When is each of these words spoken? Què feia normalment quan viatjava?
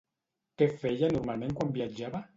Què 0.61 0.69
feia 0.85 1.11
normalment 1.13 1.55
quan 1.61 1.73
viatjava? 1.81 2.29